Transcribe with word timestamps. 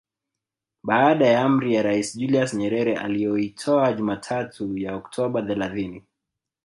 Baada 0.83 1.27
ya 1.27 1.41
amri 1.41 1.73
ya 1.73 1.81
Rais 1.83 2.17
Julius 2.17 2.53
Nyerere 2.53 2.95
aliyoitoa 2.97 3.93
Jumatatu 3.93 4.77
ya 4.77 4.95
Oktoba 4.95 5.41
thelathini 5.41 6.03